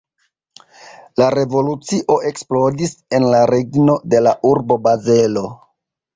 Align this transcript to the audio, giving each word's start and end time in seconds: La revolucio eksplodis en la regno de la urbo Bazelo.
La 1.21 1.27
revolucio 1.35 2.15
eksplodis 2.31 2.97
en 3.19 3.29
la 3.35 3.43
regno 3.53 4.01
de 4.15 4.25
la 4.31 4.35
urbo 4.55 4.81
Bazelo. 4.89 5.47